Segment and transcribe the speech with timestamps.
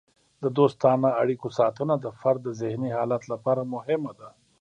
[0.43, 4.29] د دوستانه اړیکو ساتنه د فرد د ذهني حالت لپاره مهمه ده.